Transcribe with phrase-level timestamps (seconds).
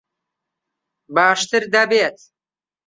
[1.15, 2.17] باشتر دەبێت.